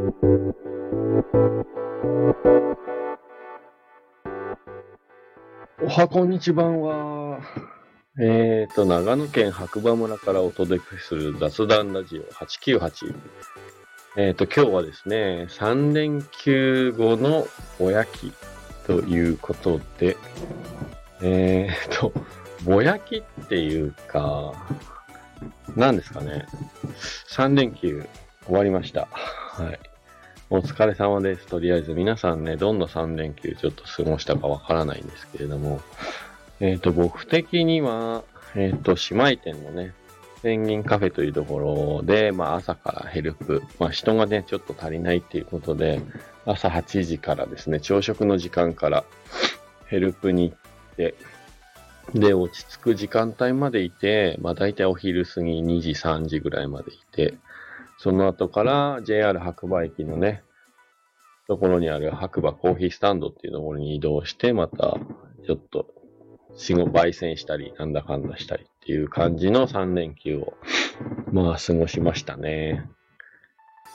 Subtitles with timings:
[0.00, 0.04] お
[5.88, 7.40] はこんにちばんは。
[8.20, 13.16] えっ、ー、と、長野県白馬村からお届けする雑談ラジオ898。
[14.16, 17.48] えっ、ー、と、今日はですね、3連休後の
[17.80, 18.32] ぼやき
[18.86, 20.16] ということで、
[21.22, 22.12] えっ、ー、と、
[22.62, 24.52] ぼやきっていうか、
[25.74, 26.46] 何ですかね。
[27.30, 28.06] 3連休
[28.46, 29.08] 終わりました。
[29.58, 29.87] はい。
[30.50, 31.46] お疲れ様です。
[31.46, 35.82] とりあえず皆さんね、どんな3連休ちょっと過ごしたかわからないんですけれども、
[36.58, 38.24] えっ、ー、と、僕的には、
[38.54, 39.92] えっ、ー、と、姉妹店のね、
[40.42, 46.00] ペンギンカフェというところで、まあ朝からヘルプ、まあ人がね、ちょっと足りないっていうことで、
[46.46, 49.04] 朝8時からですね、朝食の時間から
[49.84, 51.14] ヘルプに行って、
[52.14, 57.34] で、落ち着く時間帯までいて、まあ大体お昼過ぎ2時、3時ぐらいまでいて、
[57.98, 60.42] その後から JR 白馬駅のね、
[61.48, 64.98] ところにある白馬コーヒースタンドっていうところに移動して、また
[65.46, 65.86] ちょっと
[66.54, 70.52] 死後焙煎したり、なんだかんだしたりっていう感じの3連休を、
[71.32, 72.86] まあ過ごしましたね。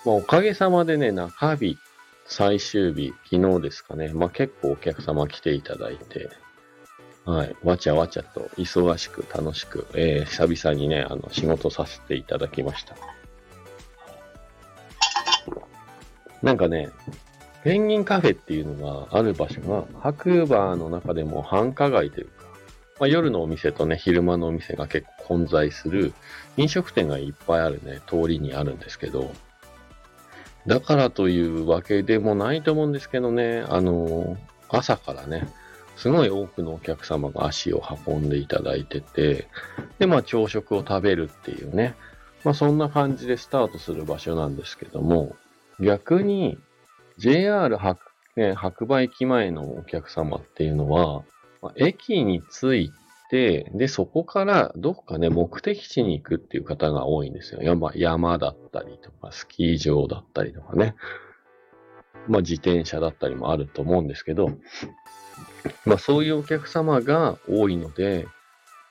[0.03, 1.77] まあおかげさまでね、中日、
[2.25, 6.29] 最終日、昨日ですかね、まあ結構お客様来ていただいて、
[7.25, 7.55] はい。
[7.63, 12.95] わちゃわちゃと忙しく楽しく、えー、久々にね、あの、仕事させていただきました。
[16.41, 16.89] なんかね、
[17.63, 22.43] ペンギンカフェっていうのがある場所が、白馬の中でも繁華街というか、
[22.99, 26.13] まあ、夜のお店とね、昼間のお店が結構混在する
[26.57, 29.31] 飲食店がいっぱいあるね、通りにあるんですけど、
[30.67, 34.37] だからというわけでもないと思うんですけどね、あの
[34.69, 35.47] 朝からね、
[35.95, 39.47] すごい多くのお客様が足を運んでいただいてて、
[39.99, 41.95] で、まあ朝食を食べるっていうね、
[42.43, 45.35] まあそんな感じでスタートする場所なんですけども、
[45.79, 46.57] 逆に
[47.17, 47.99] JR 白,、
[48.35, 51.23] ね、白馬駅前のお客様っていうのは、
[51.61, 52.91] まあ、駅に着い
[53.29, 57.61] て、で、そこからどっかね、目的地に行くっていう方が多いんですよ。
[57.61, 60.95] 山山だったりとか、スキー場だったりとかね。
[62.27, 64.49] まあ自転車だったりもあると思うんですけど、
[65.85, 68.27] まあそういうお客様が多いので、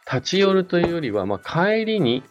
[0.07, 2.23] 立ち寄るというよりは、まあ帰りに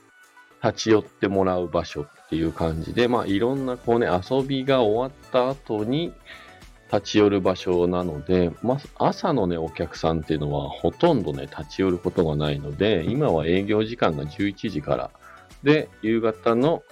[0.63, 6.13] 立ち寄ってもらう場所っていう感じで、まあいろんなこうね、遊びが終わった後に
[6.93, 15.11] 立ち寄る場所なので、まあ朝のね、お客さんっていうのはほとんどね、立ち寄ることがないので、今は営業時間が11時から
[15.63, 16.83] で、夕方の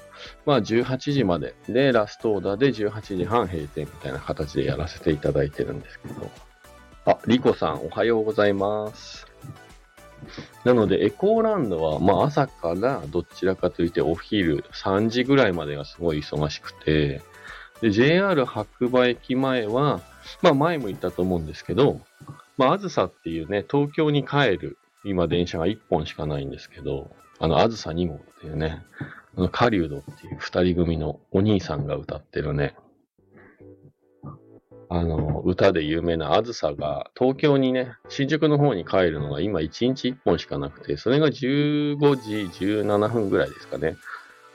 [0.45, 6.29] まあ18時までで、ラストオーダーで18時半閉店みたいな形でやらせていただいてるんですけど。
[7.05, 9.27] あ、リコさんおはようございます。
[10.63, 17.21] なので、エコーランドは、まあ朝からどちらかというとお昼3時ぐらいまでがすごい忙しくて、
[17.81, 20.01] で、JR 白馬駅前は、
[20.41, 22.01] まあ前も言ったと思うんですけど、
[22.57, 27.09] まああずさっていうね、東京に帰る、今電車が1本しかないんですけど、
[27.39, 28.83] あの、あずさ2号っていうね、
[29.37, 32.75] あの、狩人っていう二人組のお兄さんが歌ってるね、
[34.91, 43.97] あの、歌で有名なあずさが、東京にね、新宿の方に帰るのが今1日1本しかなくて、それが15時17分ぐらいですかね。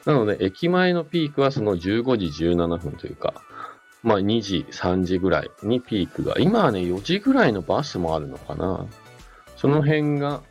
[0.04, 3.34] なので、駅前のピークはその15時17分というか、
[4.02, 8.86] まあ2時、3時ぐらいにピークが、今はね、4時ぐらいのバスもあるのかな。
[9.56, 10.42] その辺が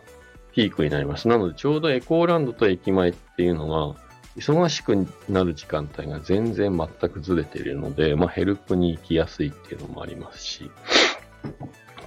[0.54, 1.28] ピークになります。
[1.28, 4.03] なので、ちょうどエコーランドと駅前っていうのが、
[4.36, 10.72] 忙しくなる時間帯が全然全くずれているので、まあ、ヘルプに行きやすいっていうのもありますし、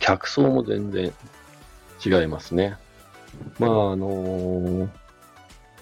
[0.01, 1.13] 客層も全然
[2.05, 2.77] 違いますね。
[3.59, 4.89] まあ、あのー、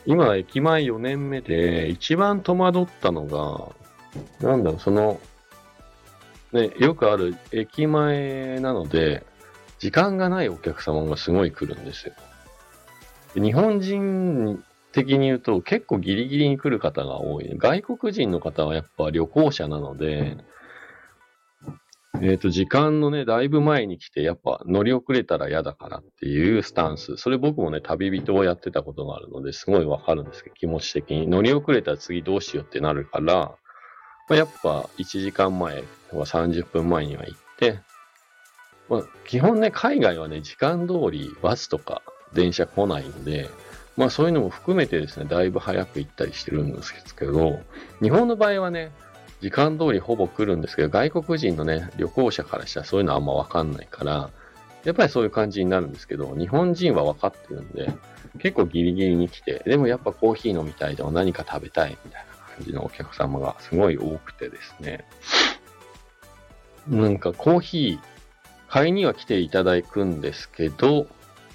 [0.06, 5.19] 今、駅前4年目で一番戸惑ったのが、なんだろう、その、
[6.53, 9.25] ね、よくある駅前なので、
[9.78, 12.15] 時間がないお客様がすごい来るんですよ。
[13.34, 14.62] 日本人
[14.94, 17.53] 的に言うと結構ギリギリに来る方が多い。
[17.56, 20.37] 外国人の方はやっぱ旅行者なので、
[22.23, 27.17] えっ、ー、と、時間のね、だいぶ前に来て、やっぱ乗り遅れたら嫌だからっていうスタンス。
[27.17, 31.26] それ僕もね、旅人をやってたことがあるので、すごいわかるんですけど、気持ち的に。
[31.26, 33.56] 乗り遅れたら次どうしようってなるから、ま
[34.31, 37.81] あ、やっぱ1時間前とか30分前には行って、
[38.88, 42.02] まあ、基本ね、海外はね、時間通りバスとか
[42.32, 43.50] 電車来ないんで、
[43.96, 47.61] まあそういうのも含めてですね、だいぶ早く行ったりしてるんですけど、
[48.02, 48.91] 日本の場合はね、
[49.41, 54.31] 時間通りほぼ来るんですけど、外国人のね、旅行者からしたらそういうのはあんまわかんないから、
[54.85, 57.93] やっぱりそういう感じになるんですけど、日本人は分かってるんで、
[58.38, 65.05] 結構ギリギリに来て、でもやっぱコーヒー飲みたいとか何か食べたいみたいな感じのお客様がすごい多くてですね。
[66.88, 68.14] なんかコーヒー、
[68.69, 71.06] 買いには来ていただくんですけど、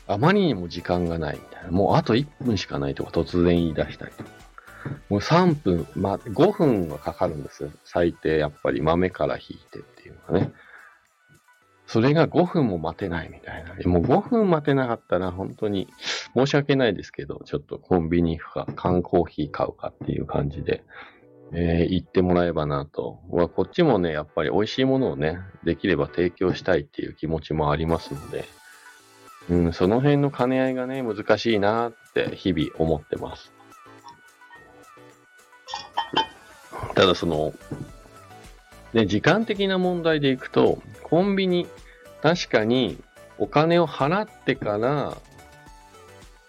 [0.09, 1.71] あまりにも時間がないみたいな。
[1.71, 4.29] もうあと1分しかないとか突然言い出したりとか。
[5.09, 7.69] もう3分、まあ、5分はかかるんですよ。
[7.85, 10.51] 最低、やっぱり豆から引いてっていうのがね。
[11.85, 13.73] それが5分も待てないみたいな。
[13.89, 15.88] もう5分待てなかったら本当に
[16.35, 20.83] 申し訳ないですけど、ちょっとコンビニ行くか、缶コーヒー買うかっていう感じで、
[21.51, 23.19] えー、行ってもらえばなと。
[23.29, 28.45] こっちもね、やっぱり美味しいものをね、できれば提供したいっていう気持ちもありますので、
[29.49, 33.51] うん、その辺の兼ね合いがね、難しいなって日々思ってます。
[36.93, 37.53] ただその、
[38.93, 41.67] ね、時間的な問題でいくと、コンビニ、
[42.21, 43.01] 確かに
[43.37, 45.17] お金を払ってから、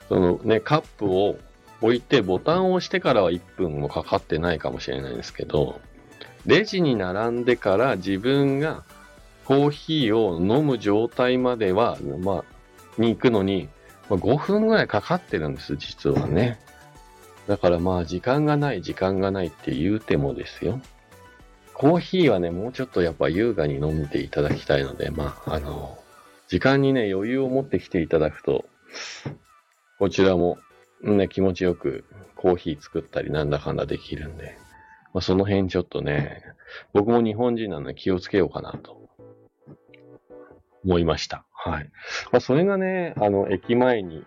[0.09, 1.39] そのね、カップを
[1.81, 5.81] 置いてボタンを押してからは1分もかかってないかもしれないですけど、
[6.47, 8.83] レジに並んでから自分が
[9.45, 12.45] コーヒーを飲む状態までは、まあ、
[12.99, 13.69] に行くのに、
[14.09, 16.59] まあ、5分ぐらいかかってるんです、実はね。
[17.47, 20.81] だからまあ、時間がない、時間がないって言うてもですよ。
[21.75, 25.99] コーヒーはね、もうちょっとやっぱ優雅に飲んでいただきたいので、まあ、あの、
[26.49, 28.67] 時間にね、余裕を持ってきていただくと、
[29.99, 30.59] こちらも、
[31.03, 32.05] ね、気持ちよく
[32.37, 34.59] コーヒー作ったりなんだかんだできるんで、
[35.15, 36.43] まあ、その辺ちょっとね、
[36.93, 39.09] 僕も日本人なので気をつけようかなと
[40.85, 41.45] 思いました。
[41.63, 41.91] はい。
[42.33, 44.25] まあ、それがね、あの、駅前に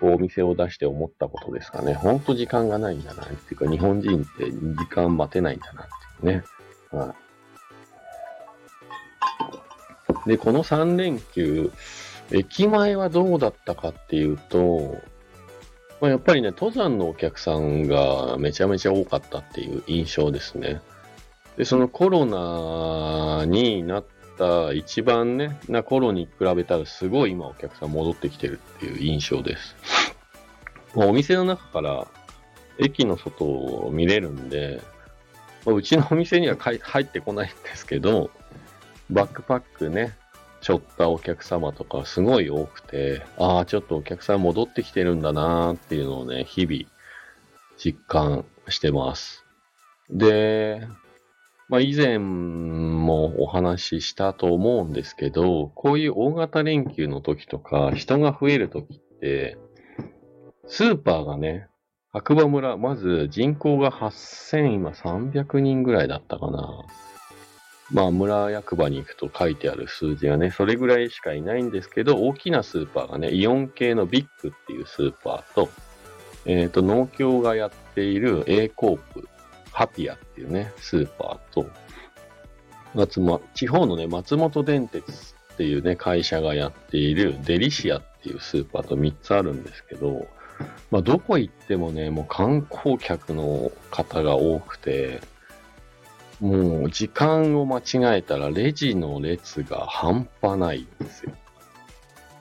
[0.00, 1.94] こうお店を出して思ったことですかね。
[1.94, 5.86] ほんと時間がないんだなっていうか、日本人って時間待てないんだなっ
[6.20, 6.44] ていうね。
[6.92, 7.14] は
[10.26, 10.28] い。
[10.28, 11.72] で、この3連休、
[12.30, 14.98] 駅前はどうだったかっていうと、
[16.00, 20.80] まあ、やっぱりね、登山のお客さんがめちゃめちゃ多かったっていう印象ですね。
[21.56, 24.04] で、そのコロナになっ
[24.38, 29.76] た一番ね、な頃に比べたらすごい今お客さん戻ってきてるっていう印象です。
[30.94, 32.06] もうお店の中から
[32.78, 34.80] 駅の外を見れるんで、
[35.66, 38.30] まうちのお店には入ってこないんですけど、
[39.10, 40.16] バックパックね、
[40.60, 46.84] しょったお客様とかすごい多くて、ああ、ちょっとお客さん戻ってきてるんだなーっていうのをね、日々
[47.76, 49.44] 実感してます。
[50.10, 50.86] で、
[51.68, 59.58] まあ以前もお話ししたと思うんですけど、こういう大型連休の時とか人が増える時って、
[60.66, 61.68] スーパーがね、
[62.10, 66.84] 白馬村、まず人口が8000、今300人ぐらいだったかな。
[67.90, 75.70] まあ、村役場に行くと書いてある数字がね、それぐらいしかいないんですけど、大きなスーパーがね、イオン系のビッグっていうスーパーと、
[76.44, 79.28] えっ、ー、と、農協がやっている A コープ、
[79.78, 81.70] ハピアっていうね、スーパーと、
[82.94, 90.26] 松ま、地方のね、松本電鉄っていうね、会社がやっているデリシアっていうスーパーと3つあるんですけど、
[90.90, 95.20] まあ、どこ行ってもね、もう観光客の方が多くて、
[96.40, 101.32] もう時間を間違えたらレジの列が半端ないんですよ。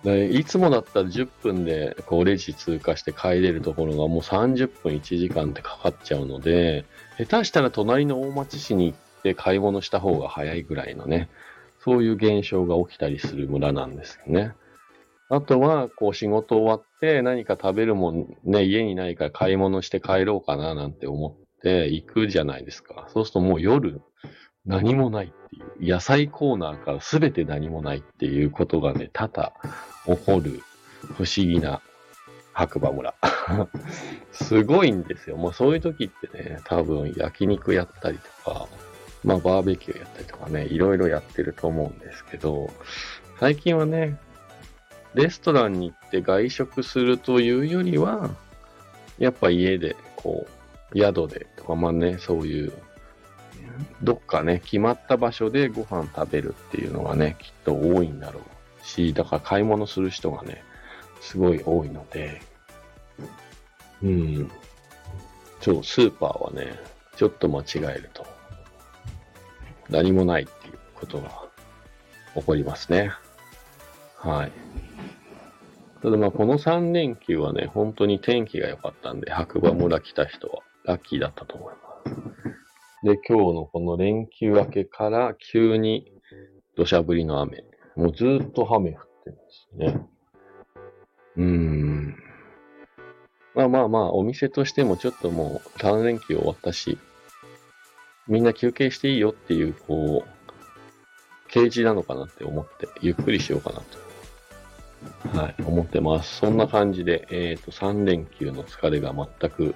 [0.03, 6.85] でいつもだったら10分でこうレジ通過して帰れるところがもう30分1時間ってかかっちゃうので、
[7.17, 11.29] 下手したら隣の大町市に行って買い物した方が早いぐらいのね、
[11.79, 14.53] そういう現象が起きたりする村なんですよね。
[15.29, 23.07] あとは、こう仕事終わって何か食べるもんね、家にないから買い物して帰ろうかななんて思って行くじゃないですか。
[23.13, 24.01] そうするともう夜
[24.65, 29.53] 何もないっていう、野菜コーナーから全て何もないっていうことがね、多々
[30.05, 30.61] 起こる
[31.15, 31.81] 不思議な
[32.57, 33.13] 白馬村。
[34.33, 35.37] すごいんですよ。
[35.37, 38.67] もうそういう時ってね、多分焼肉やったりとか、
[39.23, 42.71] まあバーベキューやったりとかね、いろいろやってると思うんですけど、
[43.39, 44.17] 最近はね、
[45.13, 48.31] レストランに行って外食するというよりは、
[49.19, 50.47] やっぱ家で、こ
[50.91, 52.73] う、宿でとか、まあね、そういう、
[54.01, 60.63] どっかね、決まった場所でご飯食べるっていうのがね、きっと多いんだろうし、だから買い物する人がね、
[61.21, 62.41] すごい多いので、
[64.01, 64.51] うん。
[65.61, 66.79] そう、スーパーはね、
[67.15, 68.25] ちょっと間違えると、
[69.89, 71.29] 何もないっていうことが
[72.35, 73.11] 起こりますね。
[74.17, 74.51] はい。
[76.01, 81.87] ただまあこの3連休はね、本当に天気が良かったんで、白馬村来た人はラッキーだったと思います。
[83.03, 86.11] で、今日のこの連休明けから急に
[86.75, 87.63] 土砂降りの雨。
[87.95, 90.07] もうずっと雨降ってるんですね。
[91.37, 92.23] うーん。
[93.55, 96.97] まあまあまあ、お店としてもちょっともう3連休終わったし、
[98.27, 100.37] みんな休憩していいよっていう、こう、
[101.49, 103.81] 啓示なのかなって思って、ゆっくりしようかな
[105.31, 106.37] と、はい、思ってます。
[106.37, 109.75] そんな感じで、えっ、ー、と、3連休の疲れが全く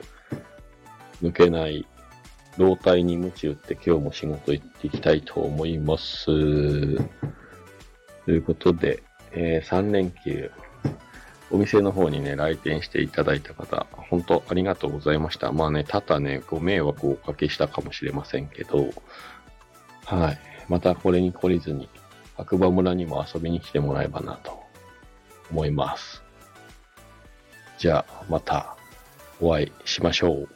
[1.24, 1.88] 抜けない
[2.58, 6.26] 老体に鞭打って今日も仕事行っていきたいと思います。
[6.26, 6.32] と
[8.32, 10.52] いうことで、えー、3連休、
[11.52, 15.52] お店の方にね、来店していただいた方、本当ありがとうございました。
[15.52, 18.90] まあね、ただね、ご迷惑をおかけしたかもしれませんけど、
[20.06, 20.40] はい。
[20.70, 21.90] またこれに懲りずに、
[22.38, 24.60] 白馬村にも遊びに来てもらえばなと
[25.52, 26.24] 思います。
[27.78, 28.78] じゃあ、また
[29.42, 30.50] お会いしましょう。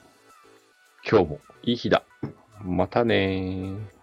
[1.10, 2.04] 今日もいい日だ。
[2.64, 3.95] またねー。